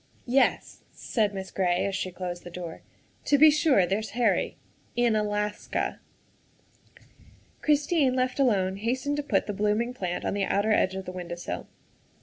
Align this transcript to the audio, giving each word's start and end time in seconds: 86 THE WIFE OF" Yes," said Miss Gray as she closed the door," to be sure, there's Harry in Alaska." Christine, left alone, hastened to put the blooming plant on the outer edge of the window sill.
86 0.23 0.23
THE 0.25 0.31
WIFE 0.31 0.47
OF" 0.47 0.51
Yes," 0.61 0.83
said 0.93 1.33
Miss 1.35 1.51
Gray 1.51 1.85
as 1.85 1.93
she 1.95 2.09
closed 2.11 2.43
the 2.43 2.49
door," 2.49 2.81
to 3.25 3.37
be 3.37 3.51
sure, 3.51 3.85
there's 3.85 4.09
Harry 4.17 4.57
in 4.95 5.15
Alaska." 5.15 5.99
Christine, 7.61 8.15
left 8.15 8.39
alone, 8.39 8.77
hastened 8.77 9.17
to 9.17 9.21
put 9.21 9.45
the 9.45 9.53
blooming 9.53 9.93
plant 9.93 10.25
on 10.25 10.33
the 10.33 10.45
outer 10.45 10.71
edge 10.71 10.95
of 10.95 11.05
the 11.05 11.11
window 11.11 11.35
sill. 11.35 11.67